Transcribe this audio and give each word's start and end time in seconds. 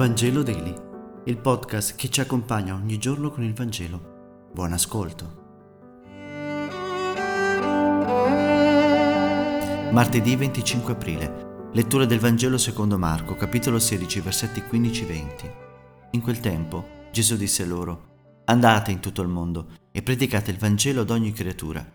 Vangelo 0.00 0.42
Daily, 0.42 0.74
il 1.26 1.36
podcast 1.36 1.94
che 1.94 2.08
ci 2.08 2.22
accompagna 2.22 2.72
ogni 2.72 2.96
giorno 2.96 3.30
con 3.30 3.44
il 3.44 3.52
Vangelo. 3.52 4.48
Buon 4.50 4.72
ascolto. 4.72 5.36
Martedì 9.92 10.36
25 10.36 10.94
aprile. 10.94 11.68
Lettura 11.74 12.06
del 12.06 12.18
Vangelo 12.18 12.56
secondo 12.56 12.96
Marco, 12.96 13.34
capitolo 13.34 13.78
16, 13.78 14.20
versetti 14.20 14.62
15-20. 14.62 15.52
In 16.12 16.22
quel 16.22 16.40
tempo 16.40 17.08
Gesù 17.12 17.36
disse 17.36 17.66
loro, 17.66 18.40
Andate 18.46 18.92
in 18.92 19.00
tutto 19.00 19.20
il 19.20 19.28
mondo 19.28 19.66
e 19.92 20.00
predicate 20.00 20.50
il 20.50 20.56
Vangelo 20.56 21.02
ad 21.02 21.10
ogni 21.10 21.32
creatura. 21.32 21.86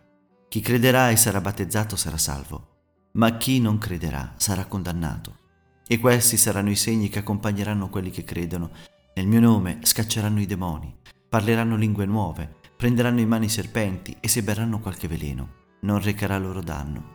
Chi 0.47 0.59
crederà 0.59 1.09
e 1.09 1.15
sarà 1.15 1.41
battezzato 1.41 1.95
sarà 1.95 2.19
salvo, 2.19 2.67
ma 3.13 3.35
chi 3.37 3.59
non 3.59 3.79
crederà 3.79 4.35
sarà 4.37 4.65
condannato. 4.65 5.44
E 5.87 5.99
questi 5.99 6.37
saranno 6.37 6.71
i 6.71 6.75
segni 6.75 7.09
che 7.09 7.19
accompagneranno 7.19 7.89
quelli 7.89 8.09
che 8.09 8.23
credono. 8.23 8.71
Nel 9.13 9.27
mio 9.27 9.39
nome 9.39 9.79
scacceranno 9.83 10.41
i 10.41 10.45
demoni, 10.45 10.93
parleranno 11.29 11.75
lingue 11.75 12.05
nuove, 12.05 12.55
prenderanno 12.75 13.19
in 13.19 13.27
mano 13.27 13.45
i 13.45 13.49
serpenti 13.49 14.17
e 14.19 14.27
se 14.27 14.41
berranno 14.41 14.79
qualche 14.79 15.07
veleno, 15.07 15.49
non 15.81 16.01
recherà 16.01 16.37
loro 16.37 16.61
danno. 16.61 17.13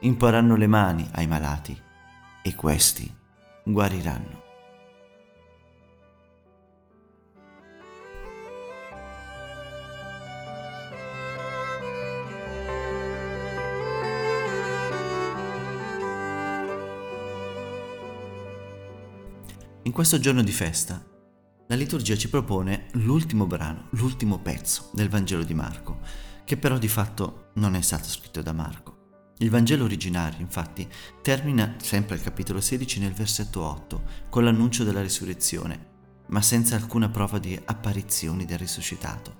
Imporranno 0.00 0.56
le 0.56 0.66
mani 0.66 1.08
ai 1.12 1.26
malati 1.26 1.78
e 2.42 2.54
questi 2.54 3.12
guariranno. 3.62 4.49
In 19.84 19.92
questo 19.92 20.20
giorno 20.20 20.42
di 20.42 20.52
festa, 20.52 21.02
la 21.66 21.74
liturgia 21.74 22.14
ci 22.14 22.28
propone 22.28 22.88
l'ultimo 22.92 23.46
brano, 23.46 23.86
l'ultimo 23.92 24.38
pezzo 24.38 24.90
del 24.92 25.08
Vangelo 25.08 25.42
di 25.42 25.54
Marco, 25.54 26.00
che 26.44 26.58
però 26.58 26.76
di 26.76 26.86
fatto 26.86 27.48
non 27.54 27.74
è 27.74 27.80
stato 27.80 28.06
scritto 28.06 28.42
da 28.42 28.52
Marco. 28.52 29.32
Il 29.38 29.48
Vangelo 29.48 29.84
originario, 29.84 30.38
infatti, 30.40 30.86
termina 31.22 31.76
sempre 31.80 32.16
al 32.16 32.20
capitolo 32.20 32.60
16 32.60 33.00
nel 33.00 33.14
versetto 33.14 33.62
8, 33.62 34.02
con 34.28 34.44
l'annuncio 34.44 34.84
della 34.84 35.00
risurrezione, 35.00 35.86
ma 36.26 36.42
senza 36.42 36.76
alcuna 36.76 37.08
prova 37.08 37.38
di 37.38 37.58
apparizioni 37.64 38.44
del 38.44 38.58
risuscitato. 38.58 39.38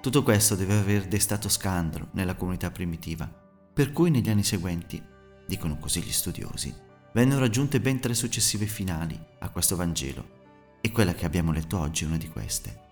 Tutto 0.00 0.24
questo 0.24 0.56
deve 0.56 0.76
aver 0.76 1.06
destato 1.06 1.48
scandalo 1.48 2.08
nella 2.14 2.34
comunità 2.34 2.72
primitiva, 2.72 3.32
per 3.72 3.92
cui 3.92 4.10
negli 4.10 4.28
anni 4.28 4.42
seguenti, 4.42 5.00
dicono 5.46 5.78
così 5.78 6.02
gli 6.02 6.10
studiosi, 6.10 6.86
vennero 7.12 7.44
aggiunte 7.44 7.80
ben 7.80 8.00
tre 8.00 8.14
successive 8.14 8.66
finali 8.66 9.18
a 9.40 9.48
questo 9.50 9.76
Vangelo 9.76 10.36
e 10.80 10.92
quella 10.92 11.14
che 11.14 11.24
abbiamo 11.24 11.52
letto 11.52 11.78
oggi 11.78 12.04
è 12.04 12.06
una 12.06 12.16
di 12.16 12.28
queste. 12.28 12.86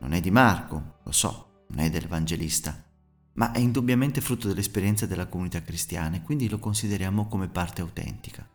Non 0.00 0.12
è 0.12 0.20
di 0.20 0.30
Marco, 0.30 0.98
lo 1.02 1.12
so, 1.12 1.64
non 1.68 1.80
è 1.80 1.90
del 1.90 2.06
Vangelista, 2.06 2.84
ma 3.34 3.52
è 3.52 3.58
indubbiamente 3.58 4.20
frutto 4.20 4.48
dell'esperienza 4.48 5.06
della 5.06 5.26
comunità 5.26 5.62
cristiana 5.62 6.16
e 6.16 6.22
quindi 6.22 6.48
lo 6.48 6.58
consideriamo 6.58 7.26
come 7.26 7.48
parte 7.48 7.80
autentica. 7.80 8.48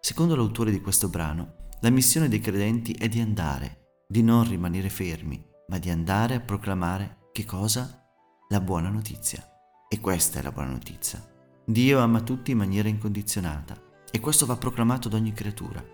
Secondo 0.00 0.34
l'autore 0.34 0.70
di 0.70 0.80
questo 0.80 1.08
brano, 1.08 1.68
la 1.80 1.90
missione 1.90 2.28
dei 2.28 2.40
credenti 2.40 2.92
è 2.92 3.08
di 3.08 3.20
andare, 3.20 4.02
di 4.06 4.22
non 4.22 4.46
rimanere 4.46 4.90
fermi, 4.90 5.42
ma 5.68 5.78
di 5.78 5.90
andare 5.90 6.34
a 6.34 6.40
proclamare 6.40 7.28
che 7.32 7.44
cosa? 7.44 8.04
La 8.48 8.60
buona 8.60 8.88
notizia. 8.88 9.46
E 9.88 10.00
questa 10.00 10.40
è 10.40 10.42
la 10.42 10.52
buona 10.52 10.70
notizia. 10.70 11.24
Dio 11.64 12.00
ama 12.00 12.20
tutti 12.20 12.50
in 12.50 12.58
maniera 12.58 12.88
incondizionata 12.88 13.88
e 14.10 14.20
questo 14.20 14.46
va 14.46 14.56
proclamato 14.56 15.08
ad 15.08 15.14
ogni 15.14 15.32
creatura. 15.32 15.84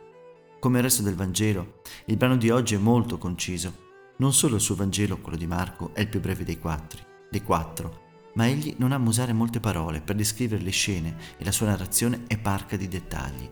Come 0.58 0.78
il 0.78 0.84
resto 0.84 1.02
del 1.02 1.14
Vangelo, 1.14 1.80
il 2.06 2.16
brano 2.16 2.36
di 2.36 2.50
oggi 2.50 2.74
è 2.74 2.78
molto 2.78 3.18
conciso. 3.18 3.84
Non 4.18 4.32
solo 4.32 4.56
il 4.56 4.60
suo 4.60 4.74
Vangelo, 4.74 5.18
quello 5.18 5.36
di 5.36 5.46
Marco, 5.46 5.94
è 5.94 6.00
il 6.00 6.08
più 6.08 6.20
breve 6.20 6.44
dei 6.44 6.58
quattro, 6.58 7.02
dei 7.30 7.42
quattro 7.42 8.04
ma 8.36 8.46
egli 8.46 8.74
non 8.78 8.92
ama 8.92 9.08
usare 9.08 9.32
molte 9.32 9.60
parole 9.60 10.00
per 10.00 10.14
descrivere 10.14 10.62
le 10.62 10.70
scene 10.70 11.16
e 11.36 11.44
la 11.44 11.52
sua 11.52 11.66
narrazione 11.66 12.24
è 12.26 12.38
parca 12.38 12.76
di 12.76 12.86
dettagli. 12.86 13.50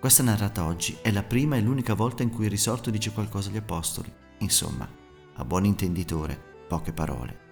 Questa 0.00 0.22
narrata 0.22 0.64
oggi 0.64 0.96
è 1.02 1.10
la 1.10 1.22
prima 1.22 1.56
e 1.56 1.60
l'unica 1.60 1.94
volta 1.94 2.22
in 2.22 2.30
cui 2.30 2.44
il 2.44 2.50
risorto 2.50 2.90
dice 2.90 3.12
qualcosa 3.12 3.50
agli 3.50 3.56
apostoli. 3.56 4.12
Insomma, 4.38 4.88
a 5.34 5.44
buon 5.44 5.64
intenditore, 5.64 6.38
poche 6.66 6.92
parole. 6.92 7.45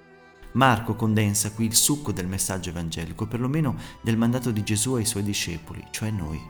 Marco 0.54 0.94
condensa 0.94 1.50
qui 1.50 1.66
il 1.66 1.74
succo 1.74 2.12
del 2.12 2.28
messaggio 2.28 2.70
evangelico, 2.70 3.26
perlomeno 3.26 3.76
del 4.00 4.16
mandato 4.16 4.52
di 4.52 4.62
Gesù 4.62 4.94
ai 4.94 5.04
suoi 5.04 5.24
discepoli, 5.24 5.84
cioè 5.90 6.10
noi. 6.10 6.40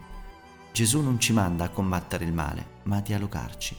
Gesù 0.71 1.01
non 1.01 1.19
ci 1.19 1.33
manda 1.33 1.63
a 1.63 1.69
combattere 1.69 2.23
il 2.23 2.33
male, 2.33 2.81
ma 2.83 2.97
a 2.97 3.01
dialogarci. 3.01 3.75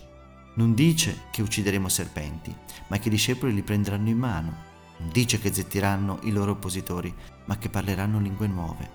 Non 0.54 0.74
dice 0.74 1.24
che 1.30 1.42
uccideremo 1.42 1.88
serpenti, 1.88 2.52
ma 2.88 2.98
che 2.98 3.06
i 3.06 3.10
discepoli 3.10 3.54
li 3.54 3.62
prenderanno 3.62 4.08
in 4.08 4.18
mano. 4.18 4.56
Non 4.98 5.10
dice 5.12 5.38
che 5.38 5.52
zettiranno 5.52 6.18
i 6.22 6.32
loro 6.32 6.52
oppositori, 6.52 7.14
ma 7.44 7.56
che 7.58 7.68
parleranno 7.68 8.18
lingue 8.18 8.48
nuove. 8.48 8.90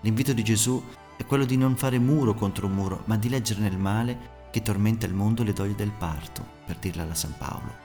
L'invito 0.00 0.32
di 0.32 0.42
Gesù 0.42 0.82
è 1.16 1.24
quello 1.24 1.44
di 1.44 1.56
non 1.56 1.76
fare 1.76 2.00
muro 2.00 2.34
contro 2.34 2.66
muro, 2.66 3.02
ma 3.04 3.16
di 3.16 3.28
leggere 3.28 3.60
nel 3.60 3.78
male 3.78 4.48
che 4.50 4.62
tormenta 4.62 5.06
il 5.06 5.14
mondo 5.14 5.44
le 5.44 5.52
doglie 5.52 5.76
del 5.76 5.92
parto, 5.92 6.44
per 6.66 6.78
dirla 6.78 7.02
alla 7.02 7.14
San 7.14 7.34
Paolo. 7.38 7.83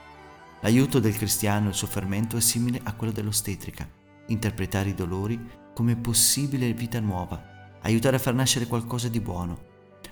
L'aiuto 0.62 1.00
del 1.00 1.16
cristiano 1.16 1.66
e 1.66 1.68
il 1.70 1.74
suo 1.74 1.86
fermento 1.86 2.36
è 2.36 2.40
simile 2.40 2.80
a 2.84 2.94
quello 2.94 3.12
dell'ostetrica, 3.12 3.88
interpretare 4.26 4.90
i 4.90 4.94
dolori 4.94 5.40
come 5.74 5.96
possibile 5.96 6.72
vita 6.74 7.00
nuova, 7.00 7.78
aiutare 7.80 8.16
a 8.16 8.18
far 8.20 8.34
nascere 8.34 8.66
qualcosa 8.66 9.08
di 9.08 9.20
buono. 9.20 9.68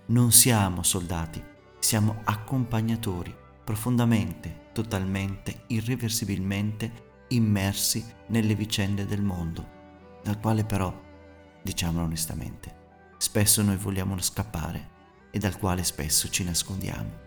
Non 0.07 0.33
siamo 0.33 0.83
soldati, 0.83 1.43
siamo 1.79 2.23
accompagnatori, 2.25 3.35
profondamente, 3.63 4.71
totalmente, 4.73 5.65
irreversibilmente 5.67 7.07
immersi 7.29 8.03
nelle 8.29 8.55
vicende 8.55 9.05
del 9.05 9.21
mondo, 9.21 9.69
dal 10.23 10.41
quale 10.41 10.65
però, 10.65 10.99
diciamolo 11.63 12.07
onestamente, 12.07 12.77
spesso 13.19 13.63
noi 13.63 13.77
vogliamo 13.77 14.19
scappare 14.19 14.97
e 15.31 15.39
dal 15.39 15.59
quale 15.59 15.85
spesso 15.85 16.31
ci 16.31 16.43
nascondiamo. 16.43 17.27